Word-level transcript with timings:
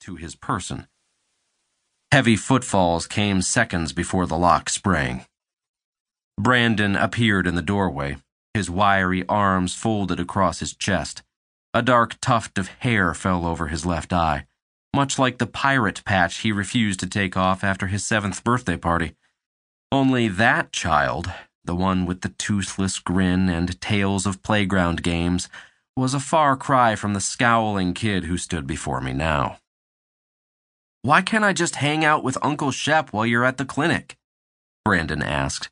to 0.00 0.16
his 0.16 0.34
person. 0.34 0.86
Heavy 2.12 2.36
footfalls 2.36 3.06
came 3.06 3.40
seconds 3.40 3.92
before 3.92 4.26
the 4.26 4.36
lock 4.36 4.68
sprang. 4.68 5.24
Brandon 6.38 6.96
appeared 6.96 7.46
in 7.46 7.54
the 7.54 7.62
doorway, 7.62 8.16
his 8.54 8.68
wiry 8.68 9.24
arms 9.28 9.74
folded 9.74 10.18
across 10.18 10.58
his 10.58 10.74
chest. 10.74 11.22
A 11.72 11.82
dark 11.82 12.16
tuft 12.20 12.58
of 12.58 12.68
hair 12.80 13.14
fell 13.14 13.46
over 13.46 13.68
his 13.68 13.86
left 13.86 14.12
eye, 14.12 14.46
much 14.94 15.18
like 15.18 15.38
the 15.38 15.46
pirate 15.46 16.02
patch 16.04 16.38
he 16.38 16.50
refused 16.50 16.98
to 17.00 17.06
take 17.06 17.36
off 17.36 17.62
after 17.62 17.86
his 17.86 18.04
seventh 18.04 18.42
birthday 18.42 18.76
party. 18.76 19.14
Only 19.92 20.26
that 20.26 20.72
child, 20.72 21.32
the 21.64 21.76
one 21.76 22.06
with 22.06 22.22
the 22.22 22.30
toothless 22.30 22.98
grin 22.98 23.48
and 23.48 23.80
tales 23.80 24.26
of 24.26 24.42
playground 24.42 25.02
games, 25.04 25.48
was 25.96 26.14
a 26.14 26.20
far 26.20 26.56
cry 26.56 26.96
from 26.96 27.14
the 27.14 27.20
scowling 27.20 27.94
kid 27.94 28.24
who 28.24 28.36
stood 28.36 28.66
before 28.66 29.00
me 29.00 29.12
now. 29.12 29.58
Why 31.02 31.22
can't 31.22 31.44
I 31.44 31.54
just 31.54 31.76
hang 31.76 32.04
out 32.04 32.22
with 32.22 32.36
Uncle 32.42 32.70
Shep 32.70 33.10
while 33.10 33.24
you're 33.24 33.44
at 33.44 33.56
the 33.56 33.64
clinic? 33.64 34.18
Brandon 34.84 35.22
asked. 35.22 35.70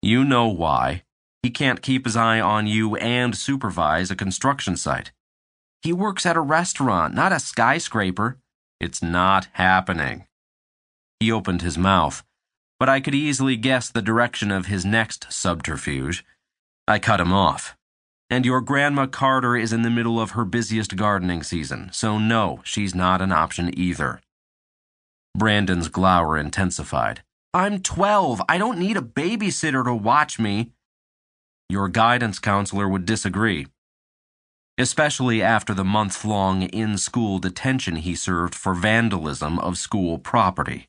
You 0.00 0.24
know 0.24 0.46
why. 0.48 1.02
He 1.42 1.50
can't 1.50 1.82
keep 1.82 2.06
his 2.06 2.16
eye 2.16 2.40
on 2.40 2.66
you 2.66 2.96
and 2.96 3.36
supervise 3.36 4.10
a 4.10 4.16
construction 4.16 4.78
site. 4.78 5.12
He 5.82 5.92
works 5.92 6.24
at 6.24 6.36
a 6.36 6.40
restaurant, 6.40 7.12
not 7.12 7.32
a 7.32 7.40
skyscraper. 7.40 8.38
It's 8.80 9.02
not 9.02 9.48
happening. 9.52 10.26
He 11.20 11.30
opened 11.30 11.60
his 11.60 11.76
mouth, 11.76 12.24
but 12.80 12.88
I 12.88 13.00
could 13.00 13.14
easily 13.14 13.56
guess 13.56 13.90
the 13.90 14.00
direction 14.00 14.50
of 14.50 14.66
his 14.66 14.86
next 14.86 15.30
subterfuge. 15.30 16.24
I 16.88 16.98
cut 16.98 17.20
him 17.20 17.32
off. 17.32 17.76
And 18.30 18.46
your 18.46 18.62
Grandma 18.62 19.06
Carter 19.06 19.54
is 19.54 19.72
in 19.74 19.82
the 19.82 19.90
middle 19.90 20.18
of 20.18 20.30
her 20.30 20.46
busiest 20.46 20.96
gardening 20.96 21.42
season, 21.42 21.90
so 21.92 22.16
no, 22.18 22.60
she's 22.64 22.94
not 22.94 23.20
an 23.20 23.32
option 23.32 23.78
either. 23.78 24.22
Brandon's 25.34 25.88
glower 25.88 26.36
intensified. 26.36 27.22
I'm 27.54 27.80
12. 27.80 28.42
I 28.48 28.58
don't 28.58 28.78
need 28.78 28.96
a 28.96 29.02
babysitter 29.02 29.84
to 29.84 29.94
watch 29.94 30.38
me. 30.38 30.72
Your 31.68 31.88
guidance 31.88 32.38
counselor 32.38 32.88
would 32.88 33.06
disagree, 33.06 33.66
especially 34.76 35.42
after 35.42 35.72
the 35.72 35.84
month 35.84 36.24
long 36.24 36.62
in 36.62 36.98
school 36.98 37.38
detention 37.38 37.96
he 37.96 38.14
served 38.14 38.54
for 38.54 38.74
vandalism 38.74 39.58
of 39.58 39.78
school 39.78 40.18
property. 40.18 40.88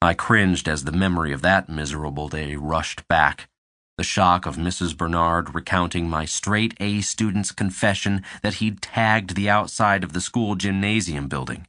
I 0.00 0.14
cringed 0.14 0.68
as 0.68 0.84
the 0.84 0.92
memory 0.92 1.32
of 1.32 1.42
that 1.42 1.68
miserable 1.68 2.28
day 2.28 2.54
rushed 2.54 3.06
back. 3.08 3.48
The 3.96 4.04
shock 4.04 4.46
of 4.46 4.56
Mrs. 4.56 4.96
Bernard 4.96 5.56
recounting 5.56 6.08
my 6.08 6.24
straight 6.24 6.74
A 6.78 7.00
student's 7.00 7.50
confession 7.50 8.22
that 8.42 8.54
he'd 8.54 8.80
tagged 8.80 9.34
the 9.34 9.50
outside 9.50 10.04
of 10.04 10.12
the 10.12 10.20
school 10.20 10.54
gymnasium 10.54 11.26
building. 11.26 11.66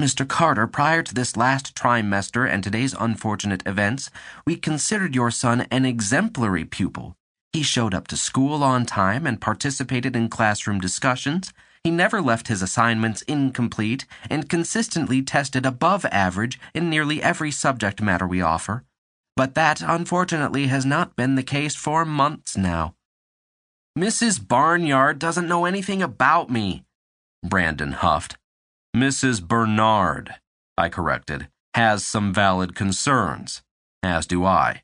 Mr. 0.00 0.26
Carter, 0.26 0.68
prior 0.68 1.02
to 1.02 1.12
this 1.12 1.36
last 1.36 1.74
trimester 1.74 2.48
and 2.48 2.62
today's 2.62 2.94
unfortunate 3.00 3.66
events, 3.66 4.10
we 4.46 4.54
considered 4.54 5.12
your 5.12 5.28
son 5.28 5.66
an 5.72 5.84
exemplary 5.84 6.64
pupil. 6.64 7.16
He 7.52 7.64
showed 7.64 7.94
up 7.94 8.06
to 8.08 8.16
school 8.16 8.62
on 8.62 8.86
time 8.86 9.26
and 9.26 9.40
participated 9.40 10.14
in 10.14 10.28
classroom 10.28 10.78
discussions. 10.80 11.52
He 11.82 11.90
never 11.90 12.22
left 12.22 12.46
his 12.46 12.62
assignments 12.62 13.22
incomplete 13.22 14.06
and 14.30 14.48
consistently 14.48 15.20
tested 15.20 15.66
above 15.66 16.04
average 16.12 16.60
in 16.72 16.88
nearly 16.88 17.20
every 17.20 17.50
subject 17.50 18.00
matter 18.00 18.26
we 18.26 18.40
offer. 18.40 18.84
But 19.34 19.56
that, 19.56 19.82
unfortunately, 19.82 20.68
has 20.68 20.86
not 20.86 21.16
been 21.16 21.34
the 21.34 21.42
case 21.42 21.74
for 21.74 22.04
months 22.04 22.56
now. 22.56 22.94
Mrs. 23.98 24.46
Barnyard 24.46 25.18
doesn't 25.18 25.48
know 25.48 25.64
anything 25.64 26.02
about 26.02 26.50
me, 26.50 26.84
Brandon 27.42 27.92
huffed. 27.92 28.37
Mrs. 28.98 29.46
Bernard, 29.46 30.34
I 30.76 30.88
corrected, 30.88 31.46
has 31.74 32.04
some 32.04 32.34
valid 32.34 32.74
concerns, 32.74 33.62
as 34.02 34.26
do 34.26 34.44
I. 34.44 34.82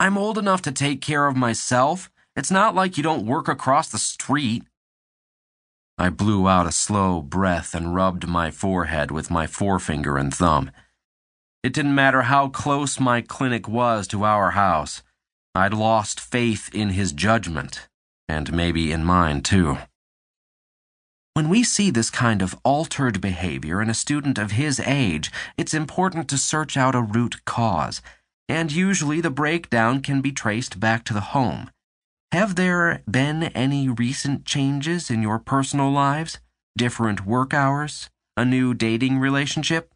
I'm 0.00 0.18
old 0.18 0.38
enough 0.38 0.60
to 0.62 0.72
take 0.72 1.00
care 1.00 1.28
of 1.28 1.36
myself. 1.36 2.10
It's 2.34 2.50
not 2.50 2.74
like 2.74 2.96
you 2.96 3.04
don't 3.04 3.26
work 3.26 3.46
across 3.46 3.90
the 3.90 3.98
street. 3.98 4.64
I 5.96 6.10
blew 6.10 6.48
out 6.48 6.66
a 6.66 6.72
slow 6.72 7.22
breath 7.22 7.76
and 7.76 7.94
rubbed 7.94 8.26
my 8.26 8.50
forehead 8.50 9.12
with 9.12 9.30
my 9.30 9.46
forefinger 9.46 10.16
and 10.16 10.34
thumb. 10.34 10.72
It 11.62 11.72
didn't 11.72 11.94
matter 11.94 12.22
how 12.22 12.48
close 12.48 12.98
my 12.98 13.20
clinic 13.20 13.68
was 13.68 14.08
to 14.08 14.24
our 14.24 14.50
house. 14.50 15.04
I'd 15.54 15.74
lost 15.74 16.18
faith 16.18 16.74
in 16.74 16.90
his 16.90 17.12
judgment, 17.12 17.88
and 18.28 18.52
maybe 18.52 18.90
in 18.90 19.04
mine 19.04 19.42
too. 19.42 19.78
When 21.38 21.48
we 21.48 21.62
see 21.62 21.92
this 21.92 22.10
kind 22.10 22.42
of 22.42 22.58
altered 22.64 23.20
behavior 23.20 23.80
in 23.80 23.88
a 23.88 23.94
student 23.94 24.38
of 24.38 24.58
his 24.58 24.80
age, 24.80 25.30
it's 25.56 25.72
important 25.72 26.26
to 26.30 26.36
search 26.36 26.76
out 26.76 26.96
a 26.96 27.00
root 27.00 27.44
cause, 27.44 28.02
and 28.48 28.72
usually 28.72 29.20
the 29.20 29.30
breakdown 29.30 30.00
can 30.00 30.20
be 30.20 30.32
traced 30.32 30.80
back 30.80 31.04
to 31.04 31.14
the 31.14 31.30
home. 31.30 31.70
Have 32.32 32.56
there 32.56 33.04
been 33.08 33.44
any 33.54 33.88
recent 33.88 34.46
changes 34.46 35.10
in 35.10 35.22
your 35.22 35.38
personal 35.38 35.92
lives? 35.92 36.40
Different 36.76 37.24
work 37.24 37.54
hours? 37.54 38.10
A 38.36 38.44
new 38.44 38.74
dating 38.74 39.20
relationship? 39.20 39.94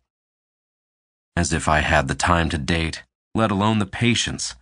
As 1.36 1.52
if 1.52 1.66
I 1.66 1.80
had 1.80 2.06
the 2.06 2.14
time 2.14 2.50
to 2.50 2.56
date, 2.56 3.02
let 3.34 3.50
alone 3.50 3.80
the 3.80 3.86
patience. 3.86 4.54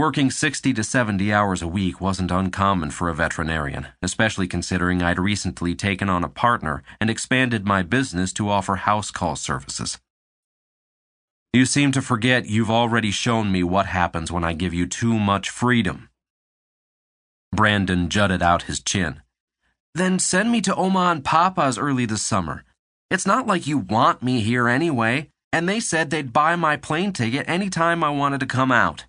Working 0.00 0.30
60 0.30 0.72
to 0.72 0.82
70 0.82 1.30
hours 1.30 1.60
a 1.60 1.68
week 1.68 2.00
wasn't 2.00 2.30
uncommon 2.30 2.90
for 2.90 3.10
a 3.10 3.14
veterinarian, 3.14 3.88
especially 4.00 4.48
considering 4.48 5.02
I'd 5.02 5.18
recently 5.18 5.74
taken 5.74 6.08
on 6.08 6.24
a 6.24 6.28
partner 6.30 6.82
and 6.98 7.10
expanded 7.10 7.66
my 7.66 7.82
business 7.82 8.32
to 8.32 8.48
offer 8.48 8.76
house 8.76 9.10
call 9.10 9.36
services. 9.36 10.00
You 11.52 11.66
seem 11.66 11.92
to 11.92 12.00
forget 12.00 12.46
you've 12.46 12.70
already 12.70 13.10
shown 13.10 13.52
me 13.52 13.62
what 13.62 13.84
happens 13.84 14.32
when 14.32 14.42
I 14.42 14.54
give 14.54 14.72
you 14.72 14.86
too 14.86 15.18
much 15.18 15.50
freedom. 15.50 16.08
Brandon 17.54 18.08
jutted 18.08 18.40
out 18.40 18.62
his 18.62 18.80
chin. 18.80 19.20
Then 19.94 20.18
send 20.18 20.50
me 20.50 20.62
to 20.62 20.74
Oma 20.76 21.10
and 21.10 21.22
Papa's 21.22 21.76
early 21.76 22.06
this 22.06 22.22
summer. 22.22 22.64
It's 23.10 23.26
not 23.26 23.46
like 23.46 23.66
you 23.66 23.76
want 23.76 24.22
me 24.22 24.40
here 24.40 24.66
anyway, 24.66 25.28
and 25.52 25.68
they 25.68 25.78
said 25.78 26.08
they'd 26.08 26.32
buy 26.32 26.56
my 26.56 26.78
plane 26.78 27.12
ticket 27.12 27.44
any 27.46 27.68
time 27.68 28.02
I 28.02 28.08
wanted 28.08 28.40
to 28.40 28.46
come 28.46 28.72
out. 28.72 29.04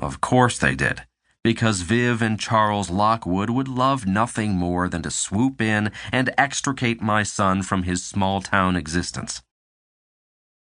Of 0.00 0.22
course 0.22 0.58
they 0.58 0.74
did, 0.74 1.02
because 1.44 1.82
Viv 1.82 2.22
and 2.22 2.40
Charles 2.40 2.88
Lockwood 2.88 3.50
would 3.50 3.68
love 3.68 4.06
nothing 4.06 4.52
more 4.52 4.88
than 4.88 5.02
to 5.02 5.10
swoop 5.10 5.60
in 5.60 5.92
and 6.10 6.32
extricate 6.38 7.02
my 7.02 7.22
son 7.22 7.62
from 7.62 7.82
his 7.82 8.02
small 8.02 8.40
town 8.40 8.76
existence. 8.76 9.42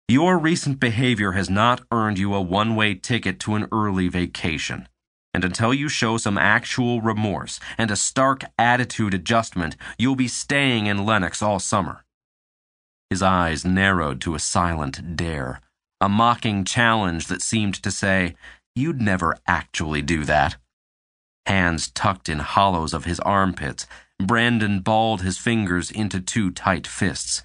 Your 0.08 0.38
recent 0.38 0.80
behavior 0.80 1.32
has 1.32 1.50
not 1.50 1.82
earned 1.92 2.19
you 2.19 2.32
a 2.32 2.41
one 2.41 2.76
way 2.76 2.94
ticket 2.94 3.38
to 3.41 3.56
an 3.56 3.69
early 3.70 4.08
vacation. 4.08 4.88
And 5.34 5.44
until 5.44 5.74
you 5.74 5.91
show 5.91 6.16
some 6.16 6.38
actual 6.38 7.03
remorse 7.03 7.60
and 7.76 7.91
a 7.91 7.97
stark 7.97 8.44
attitude 8.58 9.12
adjustment, 9.12 9.76
you'll 9.98 10.16
be 10.16 10.28
staying 10.28 10.86
in 10.86 11.04
Lenox 11.04 11.42
all 11.42 11.58
summer. 11.58 12.04
His 13.10 13.20
eyes 13.22 13.64
narrowed 13.66 14.22
to 14.22 14.34
a 14.34 14.38
silent 14.38 15.14
dare, 15.14 15.60
a 16.00 16.08
mocking 16.08 16.64
challenge 16.64 17.26
that 17.26 17.42
seemed 17.42 17.74
to 17.82 17.91
say, 17.91 18.34
You'd 18.76 19.00
never 19.00 19.38
actually 19.47 20.03
do 20.03 20.25
that. 20.25 20.56
Hands 21.47 21.88
tucked 21.92 22.28
in 22.28 22.41
hollows 22.41 22.92
of 22.92 23.06
his 23.06 23.19
armpits, 23.20 23.87
Brandon 24.22 24.81
balled 24.81 25.22
his 25.22 25.38
fingers 25.38 25.91
into 25.91 26.20
two 26.20 26.50
tight 26.50 26.86
fists. 26.86 27.42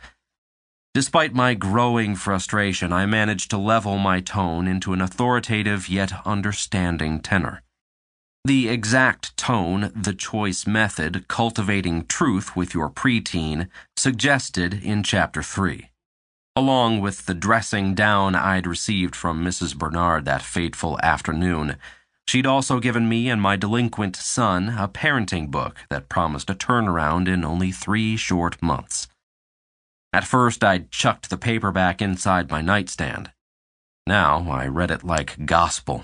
Despite 0.94 1.34
my 1.34 1.54
growing 1.54 2.18
frustration, 2.18 2.92
I 2.92 3.06
managed 3.06 3.50
to 3.52 3.58
level 3.58 3.98
my 3.98 4.20
tone 4.20 4.68
into 4.68 4.92
an 4.92 5.00
authoritative 5.00 5.88
yet 5.88 6.12
understanding 6.26 7.22
tenor. 7.22 7.62
The 8.44 8.68
exact 8.68 9.38
tone, 9.38 9.94
the 9.96 10.14
choice 10.14 10.68
method, 10.68 11.30
cultivating 11.30 12.08
truth 12.08 12.58
with 12.58 12.74
your 12.74 12.90
preteen, 12.90 13.70
suggested 13.96 14.74
in 14.84 15.02
Chapter 15.02 15.42
3 15.42 15.91
along 16.56 17.00
with 17.00 17.26
the 17.26 17.34
dressing 17.34 17.94
down 17.96 18.36
I'd 18.36 18.68
received 18.68 19.16
from 19.16 19.44
Mrs. 19.44 19.78
Bernard 19.78 20.26
that 20.26 20.42
fateful 20.42 21.00
afternoon. 21.02 21.78
She'd 22.28 22.46
also 22.46 22.80
given 22.80 23.08
me 23.08 23.30
and 23.30 23.42
my 23.42 23.56
delinquent 23.56 24.16
son 24.16 24.70
a 24.78 24.88
parenting 24.88 25.50
book 25.50 25.78
that 25.90 26.10
promised 26.10 26.50
a 26.50 26.56
turnaround 26.56 27.28
in 27.28 27.46
only 27.46 27.72
three 27.72 28.18
short 28.18 28.62
months. 28.62 29.08
At 30.14 30.28
first, 30.28 30.64
I'd 30.64 30.92
chucked 30.92 31.30
the 31.30 31.38
paperback 31.38 32.02
inside 32.02 32.52
my 32.52 32.62
nightstand. 32.62 33.32
Now, 34.06 34.50
I 34.52 34.68
read 34.68 34.92
it 34.92 35.06
like 35.06 35.46
gospel. 35.46 36.04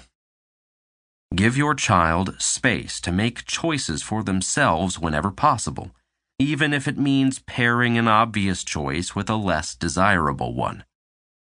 Give 1.35 1.57
your 1.57 1.75
child 1.75 2.35
space 2.39 3.01
to 3.01 3.11
make 3.11 3.45
choices 3.45 4.01
for 4.01 4.23
themselves 4.23 4.97
whenever 4.97 5.29
possible 5.29 5.91
even 6.39 6.73
if 6.73 6.87
it 6.87 6.97
means 6.97 7.39
pairing 7.39 7.97
an 7.97 8.07
obvious 8.07 8.63
choice 8.63 9.15
with 9.15 9.29
a 9.29 9.35
less 9.35 9.75
desirable 9.75 10.53
one. 10.53 10.83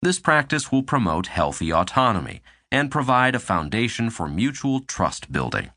This 0.02 0.20
practice 0.20 0.72
will 0.72 0.84
promote 0.84 1.28
healthy 1.28 1.72
autonomy 1.72 2.42
and 2.72 2.92
provide 2.92 3.36
a 3.36 3.40
foundation 3.40 4.10
for 4.10 4.28
mutual 4.28 4.82
trust 4.82 5.32
building. 5.32 5.72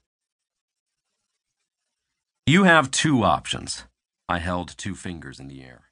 You 2.46 2.64
have 2.64 2.90
two 2.90 3.22
options. 3.24 3.84
I 4.28 4.38
held 4.38 4.76
two 4.76 4.94
fingers 4.94 5.40
in 5.40 5.48
the 5.48 5.62
air. 5.62 5.85